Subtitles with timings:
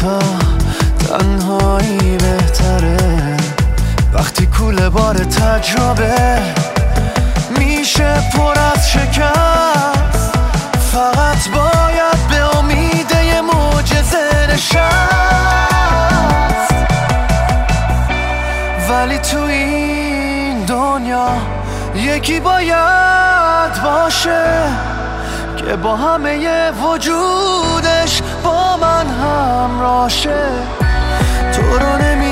[0.00, 0.18] تا
[0.98, 3.36] تنهایی بهتره
[4.12, 6.38] وقتی کوله بار تجربه
[7.58, 10.38] میشه پر از شکست
[10.92, 14.84] فقط باید به امید یه معجزه نشست.
[18.90, 21.28] ولی تو این دنیا
[21.96, 24.93] یکی باید باشه.
[25.64, 30.42] که با همه وجودش با من همراشه.
[31.52, 32.23] تو رو نمی‌شناسم